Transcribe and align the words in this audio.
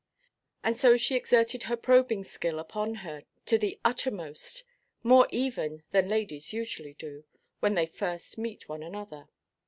And 0.63 0.75
so 0.75 0.97
she 0.97 1.15
exerted 1.15 1.65
her 1.69 1.77
probing 1.77 2.23
skill 2.23 2.57
upon 2.57 2.95
her 3.05 3.23
to 3.45 3.59
the 3.59 3.79
uttermost, 3.85 4.63
more 5.03 5.27
even 5.29 5.83
than 5.91 6.09
ladies 6.09 6.53
usually 6.53 6.95
do, 6.95 7.23
when 7.59 7.75
they 7.75 7.85
first 7.85 8.39
meet 8.39 8.67
one 8.67 8.81
another. 8.81 9.29